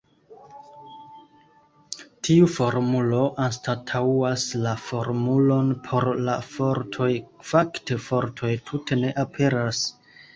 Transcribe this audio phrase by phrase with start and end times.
[2.27, 7.11] Tiu formulo anstataŭas la formulon por la fortoj;
[7.51, 9.83] fakte fortoj tute ne aperas.